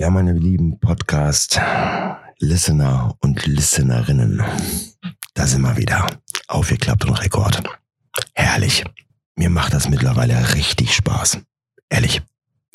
[0.00, 4.42] Ja, meine lieben Podcast-Listener und Listenerinnen,
[5.34, 6.06] da sind wir wieder.
[6.48, 7.62] Aufgeklappt und Rekord.
[8.32, 8.82] Herrlich.
[9.36, 11.40] Mir macht das mittlerweile richtig Spaß.
[11.90, 12.22] Ehrlich,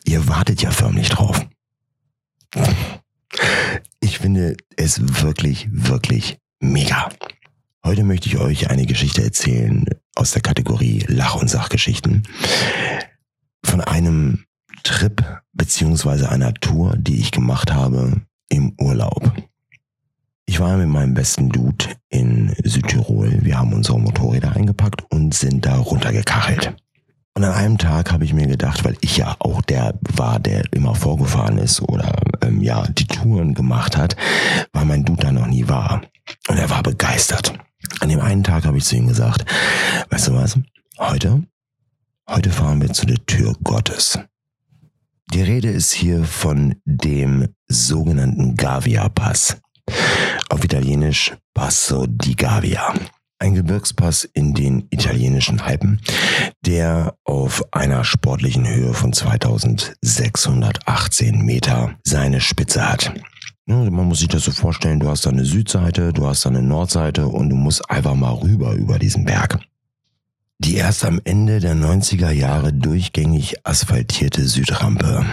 [0.04, 1.44] ihr wartet ja förmlich drauf.
[4.02, 7.10] Ich finde es wirklich, wirklich mega.
[7.84, 12.22] Heute möchte ich euch eine Geschichte erzählen aus der Kategorie Lach- und Sachgeschichten
[13.64, 14.46] von einem
[14.86, 19.34] Trip beziehungsweise einer Tour, die ich gemacht habe im Urlaub.
[20.46, 23.40] Ich war mit meinem besten Dude in Südtirol.
[23.42, 26.76] Wir haben unsere Motorräder eingepackt und sind da runtergekachelt.
[27.34, 30.64] Und an einem Tag habe ich mir gedacht, weil ich ja auch der war, der
[30.72, 34.16] immer vorgefahren ist oder ähm, ja die Touren gemacht hat,
[34.72, 36.02] weil mein Dude da noch nie war.
[36.48, 37.54] Und er war begeistert.
[38.00, 39.46] An dem einen Tag habe ich zu ihm gesagt,
[40.12, 40.58] weißt du was?
[40.98, 41.44] Heute,
[42.30, 44.20] heute fahren wir zu der Tür Gottes.
[45.34, 49.58] Die Rede ist hier von dem sogenannten Gavia-Pass.
[50.50, 52.94] Auf Italienisch Passo di Gavia.
[53.40, 56.00] Ein Gebirgspass in den italienischen Alpen,
[56.66, 63.12] der auf einer sportlichen Höhe von 2618 Meter seine Spitze hat.
[63.66, 66.62] Man muss sich das so vorstellen, du hast da eine Südseite, du hast da eine
[66.62, 69.60] Nordseite und du musst einfach mal rüber über diesen Berg.
[70.60, 75.26] Die erst am Ende der 90er Jahre durchgängig asphaltierte Südrampe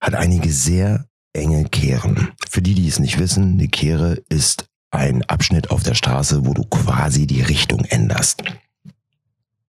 [0.00, 2.28] hat einige sehr enge Kehren.
[2.48, 6.54] Für die, die es nicht wissen, eine Kehre ist ein Abschnitt auf der Straße, wo
[6.54, 8.42] du quasi die Richtung änderst.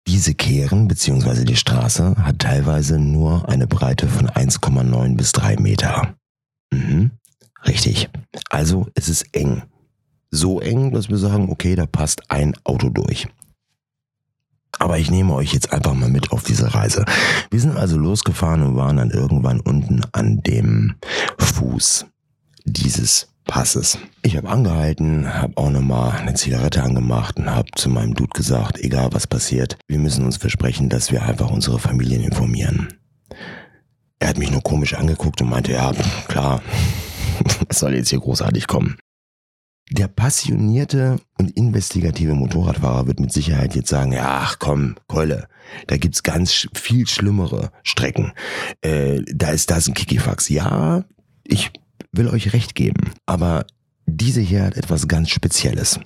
[0.07, 1.45] Diese Kehren bzw.
[1.45, 6.15] die Straße hat teilweise nur eine Breite von 1,9 bis 3 Meter.
[6.71, 7.11] Mhm,
[7.65, 8.09] richtig.
[8.49, 9.63] Also es ist eng.
[10.29, 13.27] So eng, dass wir sagen, okay, da passt ein Auto durch.
[14.95, 17.03] Aber ich nehme euch jetzt einfach mal mit auf diese Reise.
[17.51, 20.95] Wir sind also losgefahren und waren dann irgendwann unten an dem
[21.37, 22.05] Fuß
[22.63, 23.97] dieses Passes.
[24.21, 28.79] Ich habe angehalten, habe auch nochmal eine Zigarette angemacht und habe zu meinem Dude gesagt,
[28.79, 32.87] egal was passiert, wir müssen uns versprechen, dass wir einfach unsere Familien informieren.
[34.19, 35.91] Er hat mich nur komisch angeguckt und meinte, ja,
[36.29, 36.61] klar,
[37.67, 38.95] was soll jetzt hier großartig kommen?
[39.91, 45.47] Der passionierte und investigative Motorradfahrer wird mit Sicherheit jetzt sagen, ja, ach komm, Keule,
[45.87, 48.33] da gibt's ganz viel schlimmere Strecken.
[48.81, 50.49] Äh, da ist das ein Kikifax.
[50.49, 51.05] Ja,
[51.43, 51.71] ich
[52.11, 53.67] will euch recht geben, aber
[54.07, 55.99] diese hier hat etwas ganz Spezielles.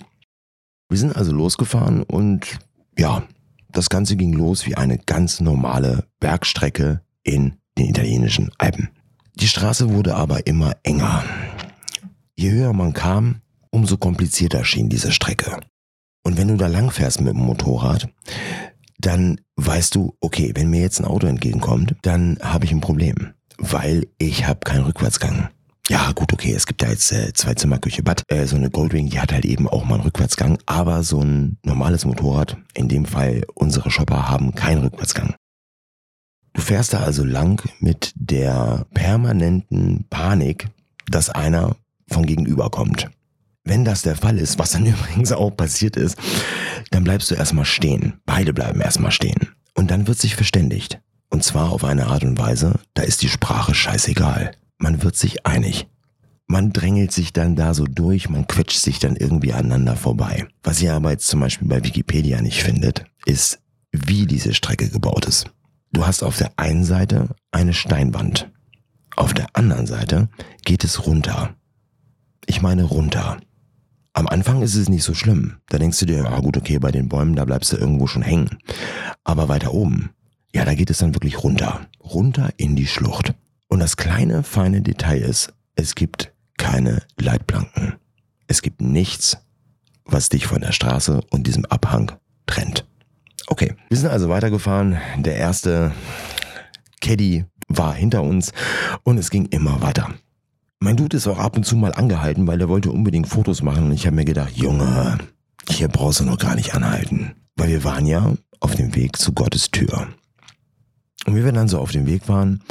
[0.90, 2.58] Wir sind also losgefahren und
[2.98, 3.22] ja,
[3.72, 8.90] das Ganze ging los wie eine ganz normale Bergstrecke in den italienischen Alpen.
[9.36, 11.24] Die Straße wurde aber immer enger.
[12.34, 15.60] Je höher man kam, umso komplizierter schien diese Strecke.
[16.22, 18.08] Und wenn du da lang fährst mit dem Motorrad,
[18.98, 23.32] dann weißt du, okay, wenn mir jetzt ein Auto entgegenkommt, dann habe ich ein Problem,
[23.58, 25.48] weil ich habe keinen Rückwärtsgang.
[25.88, 28.22] Ja, gut, okay, es gibt da jetzt äh, zwei Zimmerküche Bad.
[28.28, 31.58] Äh, so eine Goldwing, die hat halt eben auch mal einen Rückwärtsgang, aber so ein
[31.64, 35.34] normales Motorrad, in dem Fall unsere Shopper, haben keinen Rückwärtsgang.
[36.52, 40.68] Du fährst da also lang mit der permanenten Panik,
[41.08, 41.76] dass einer
[42.08, 43.10] von gegenüber kommt.
[43.64, 46.16] Wenn das der Fall ist, was dann übrigens auch passiert ist,
[46.90, 48.14] dann bleibst du erstmal stehen.
[48.26, 49.48] Beide bleiben erstmal stehen.
[49.74, 51.00] Und dann wird sich verständigt.
[51.28, 54.52] Und zwar auf eine Art und Weise, da ist die Sprache scheißegal.
[54.78, 55.86] Man wird sich einig.
[56.46, 60.48] Man drängelt sich dann da so durch, man quetscht sich dann irgendwie aneinander vorbei.
[60.64, 63.60] Was ihr aber jetzt zum Beispiel bei Wikipedia nicht findet, ist,
[63.92, 65.46] wie diese Strecke gebaut ist.
[65.92, 68.50] Du hast auf der einen Seite eine Steinwand.
[69.14, 70.28] Auf der anderen Seite
[70.64, 71.54] geht es runter.
[72.46, 73.38] Ich meine runter.
[74.12, 75.58] Am Anfang ist es nicht so schlimm.
[75.68, 78.22] Da denkst du dir, ah gut, okay, bei den Bäumen, da bleibst du irgendwo schon
[78.22, 78.58] hängen.
[79.24, 80.10] Aber weiter oben,
[80.52, 81.86] ja, da geht es dann wirklich runter.
[82.02, 83.34] Runter in die Schlucht.
[83.68, 87.94] Und das kleine, feine Detail ist, es gibt keine Leitplanken.
[88.48, 89.38] Es gibt nichts,
[90.04, 92.12] was dich von der Straße und diesem Abhang
[92.46, 92.84] trennt.
[93.46, 94.98] Okay, wir sind also weitergefahren.
[95.18, 95.92] Der erste
[97.00, 98.52] Caddy war hinter uns
[99.04, 100.14] und es ging immer weiter.
[100.82, 103.84] Mein Dude ist auch ab und zu mal angehalten, weil er wollte unbedingt Fotos machen.
[103.84, 105.18] Und ich habe mir gedacht, Junge,
[105.68, 107.32] hier brauchst du noch gar nicht anhalten.
[107.54, 110.08] Weil wir waren ja auf dem Weg zu Gottes Tür.
[111.26, 112.62] Und wie wir dann so auf dem Weg waren,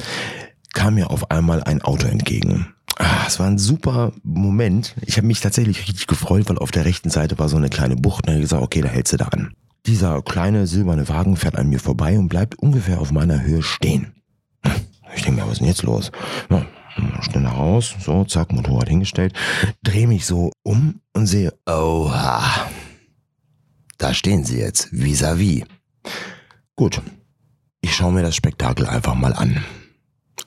[0.73, 2.73] kam mir auf einmal ein Auto entgegen.
[2.97, 4.95] Ah, es war ein super Moment.
[5.05, 7.95] Ich habe mich tatsächlich richtig gefreut, weil auf der rechten Seite war so eine kleine
[7.95, 8.27] Bucht.
[8.27, 9.53] Und ich gesagt, okay, da hältst du da an.
[9.85, 14.13] Dieser kleine silberne Wagen fährt an mir vorbei und bleibt ungefähr auf meiner Höhe stehen.
[15.15, 16.11] Ich denke mir, was ist denn jetzt los?
[16.99, 19.33] Ja, schneller raus, so, zack, Motorrad hingestellt,
[19.83, 22.41] drehe mich so um und sehe, oha,
[23.97, 25.63] da stehen sie jetzt, vis-à-vis.
[25.63, 25.65] -vis.
[26.75, 27.01] Gut,
[27.81, 29.63] ich schaue mir das Spektakel einfach mal an.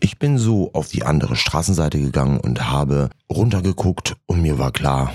[0.00, 5.12] Ich bin so auf die andere Straßenseite gegangen und habe runtergeguckt und mir war klar,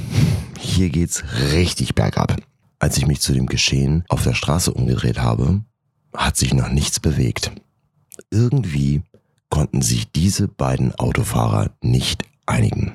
[0.59, 1.23] hier geht's
[1.53, 2.37] richtig bergab.
[2.79, 5.61] Als ich mich zu dem Geschehen auf der Straße umgedreht habe,
[6.15, 7.51] hat sich noch nichts bewegt.
[8.31, 9.01] Irgendwie
[9.49, 12.93] konnten sich diese beiden Autofahrer nicht einigen.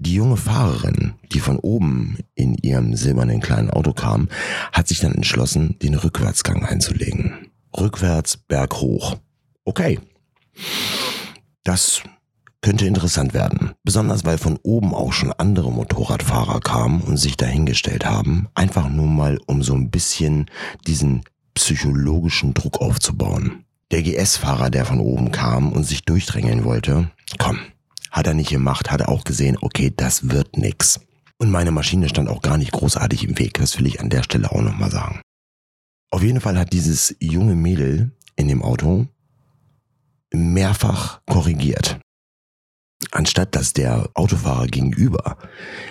[0.00, 4.28] Die junge Fahrerin, die von oben in ihrem silbernen kleinen Auto kam,
[4.72, 7.48] hat sich dann entschlossen, den Rückwärtsgang einzulegen.
[7.76, 9.16] Rückwärts berghoch.
[9.64, 9.98] Okay.
[11.64, 12.02] Das
[12.60, 13.72] könnte interessant werden.
[13.82, 18.48] Besonders weil von oben auch schon andere Motorradfahrer kamen und sich dahingestellt haben.
[18.54, 20.46] Einfach nur mal, um so ein bisschen
[20.86, 21.22] diesen
[21.54, 23.64] psychologischen Druck aufzubauen.
[23.90, 27.58] Der GS-Fahrer, der von oben kam und sich durchdrängeln wollte, komm,
[28.10, 31.00] hat er nicht gemacht, hat er auch gesehen, okay, das wird nix.
[31.38, 34.22] Und meine Maschine stand auch gar nicht großartig im Weg, das will ich an der
[34.22, 35.22] Stelle auch nochmal sagen.
[36.10, 39.06] Auf jeden Fall hat dieses junge Mädel in dem Auto
[40.32, 41.98] mehrfach korrigiert.
[43.18, 45.38] Anstatt dass der Autofahrer gegenüber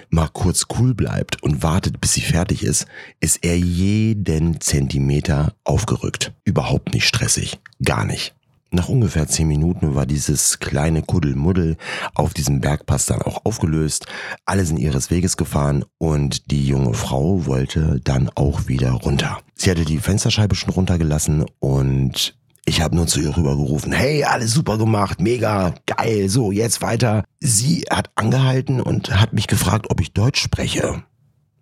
[0.10, 2.86] mal kurz cool bleibt und wartet, bis sie fertig ist,
[3.20, 6.32] ist er jeden Zentimeter aufgerückt.
[6.46, 7.60] Überhaupt nicht stressig.
[7.84, 8.34] Gar nicht.
[8.72, 11.76] Nach ungefähr zehn Minuten war dieses kleine Kuddelmuddel
[12.14, 14.06] auf diesem Bergpass dann auch aufgelöst.
[14.46, 19.40] Alle sind ihres Weges gefahren und die junge Frau wollte dann auch wieder runter.
[19.54, 24.52] Sie hatte die Fensterscheibe schon runtergelassen und ich habe nur zu ihr rübergerufen, hey, alles
[24.52, 27.24] super gemacht, mega, geil, so, jetzt weiter.
[27.40, 31.04] Sie hat angehalten und hat mich gefragt, ob ich Deutsch spreche.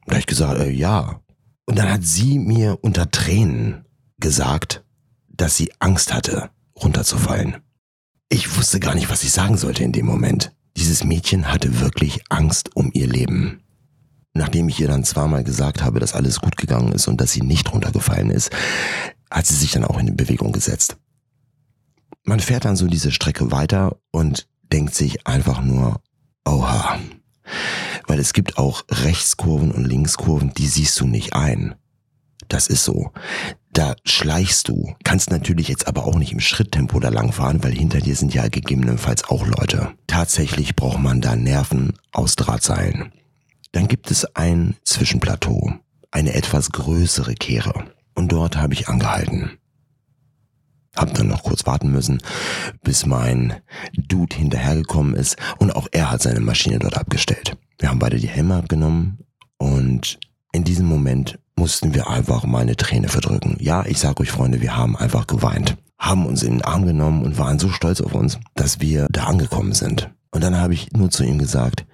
[0.05, 1.21] Da habe ich gesagt, äh, ja.
[1.67, 3.85] Und dann hat sie mir unter Tränen
[4.17, 4.83] gesagt,
[5.29, 6.49] dass sie Angst hatte
[6.81, 7.57] runterzufallen.
[8.29, 10.53] Ich wusste gar nicht, was ich sagen sollte in dem Moment.
[10.75, 13.61] Dieses Mädchen hatte wirklich Angst um ihr Leben.
[14.33, 17.41] Nachdem ich ihr dann zweimal gesagt habe, dass alles gut gegangen ist und dass sie
[17.41, 18.49] nicht runtergefallen ist,
[19.31, 20.97] hat sie sich dann auch in Bewegung gesetzt.
[22.23, 26.01] Man fährt dann so diese Strecke weiter und denkt sich einfach nur,
[26.45, 26.99] oha.
[28.07, 31.75] Weil es gibt auch Rechtskurven und Linkskurven, die siehst du nicht ein.
[32.47, 33.11] Das ist so.
[33.73, 34.95] Da schleichst du.
[35.03, 38.47] Kannst natürlich jetzt aber auch nicht im Schritttempo da langfahren, weil hinter dir sind ja
[38.47, 39.91] gegebenenfalls auch Leute.
[40.07, 43.11] Tatsächlich braucht man da Nerven aus Drahtseilen.
[43.71, 45.73] Dann gibt es ein Zwischenplateau.
[46.11, 47.85] Eine etwas größere Kehre.
[48.15, 49.51] Und dort habe ich angehalten.
[50.95, 52.21] Hab dann noch kurz warten müssen,
[52.81, 53.55] bis mein
[53.93, 57.57] Dude hinterhergekommen ist und auch er hat seine Maschine dort abgestellt.
[57.79, 59.19] Wir haben beide die Helme abgenommen
[59.57, 60.19] und
[60.53, 63.57] in diesem Moment mussten wir einfach mal eine Träne verdrücken.
[63.59, 65.77] Ja, ich sag euch Freunde, wir haben einfach geweint.
[65.97, 69.25] Haben uns in den Arm genommen und waren so stolz auf uns, dass wir da
[69.25, 70.09] angekommen sind.
[70.31, 71.85] Und dann habe ich nur zu ihm gesagt,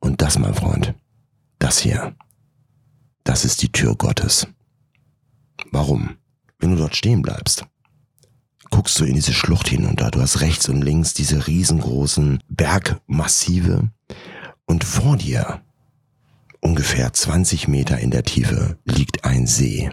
[0.00, 0.94] und das, mein Freund,
[1.58, 2.14] das hier,
[3.24, 4.46] das ist die Tür Gottes.
[5.74, 6.16] Warum?
[6.58, 7.66] Wenn du dort stehen bleibst,
[8.70, 10.10] guckst du in diese Schlucht hinunter.
[10.10, 13.90] Du hast rechts und links diese riesengroßen Bergmassive
[14.66, 15.60] und vor dir
[16.64, 19.90] Ungefähr 20 Meter in der Tiefe liegt ein See.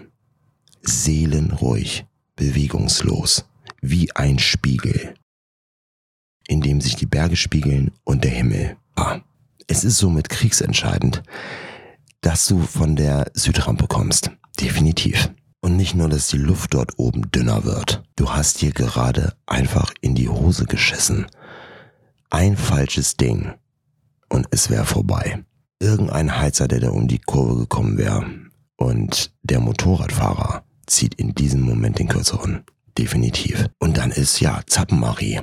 [0.83, 2.06] Seelenruhig,
[2.38, 3.44] bewegungslos,
[3.81, 5.16] wie ein Spiegel,
[6.48, 8.77] in dem sich die Berge spiegeln und der Himmel.
[8.95, 9.19] Ah,
[9.68, 11.24] es ist somit kriegsentscheidend,
[12.22, 14.31] dass du von der Südrampe kommst.
[14.57, 15.30] Definitiv.
[15.62, 18.04] Und nicht nur, dass die Luft dort oben dünner wird.
[18.16, 21.28] Du hast dir gerade einfach in die Hose geschissen.
[22.30, 23.54] Ein falsches Ding.
[24.30, 25.44] Und es wäre vorbei
[25.82, 28.25] irgendein Heizer, der da um die Kurve gekommen wäre.
[28.77, 32.63] Und der Motorradfahrer zieht in diesem Moment den kürzeren.
[32.98, 33.68] Definitiv.
[33.80, 35.41] Und dann ist ja Zappenmarie.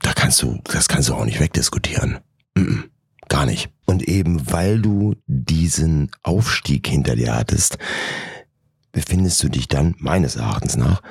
[0.00, 2.18] Da kannst du, das kannst du auch nicht wegdiskutieren.
[2.54, 2.82] Mm -mm,
[3.28, 3.70] gar nicht.
[3.86, 7.78] Und eben weil du diesen Aufstieg hinter dir hattest,
[8.96, 11.02] befindest du dich dann meines Erachtens nach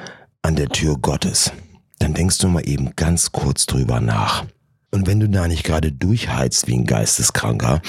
[0.42, 1.52] an der Tür Gottes.
[2.00, 4.44] Dann denkst du mal eben ganz kurz drüber nach.
[4.90, 7.84] Und wenn du da nicht gerade durchheizt wie ein Geisteskranker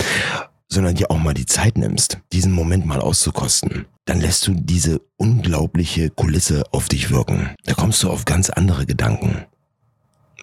[0.69, 5.01] sondern dir auch mal die Zeit nimmst, diesen Moment mal auszukosten, dann lässt du diese
[5.17, 7.55] unglaubliche Kulisse auf dich wirken.
[7.65, 9.47] Da kommst du auf ganz andere Gedanken.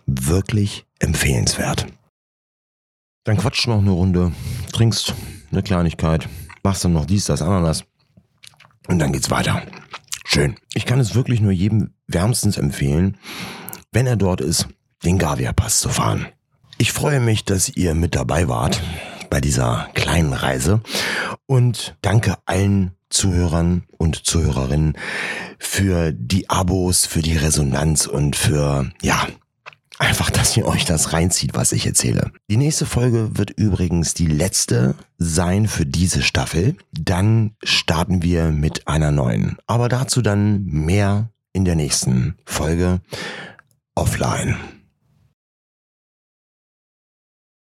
[0.07, 1.85] Wirklich empfehlenswert.
[3.25, 4.31] Dann quatscht noch eine Runde,
[4.71, 5.13] trinkst
[5.51, 6.27] eine Kleinigkeit,
[6.63, 7.83] machst dann noch dies, das, Ananas
[8.87, 9.61] und dann geht's weiter.
[10.25, 10.55] Schön.
[10.73, 13.17] Ich kann es wirklich nur jedem wärmstens empfehlen,
[13.91, 14.67] wenn er dort ist,
[15.03, 16.27] den Gavia-Pass zu fahren.
[16.77, 18.81] Ich freue mich, dass ihr mit dabei wart
[19.29, 20.81] bei dieser kleinen Reise
[21.45, 24.97] und danke allen Zuhörern und Zuhörerinnen
[25.59, 29.27] für die Abos, für die Resonanz und für, ja,
[30.03, 32.31] einfach, dass ihr euch das reinzieht, was ich erzähle.
[32.49, 36.75] Die nächste Folge wird übrigens die letzte sein für diese Staffel.
[36.91, 39.57] Dann starten wir mit einer neuen.
[39.65, 43.01] Aber dazu dann mehr in der nächsten Folge
[43.95, 44.57] offline.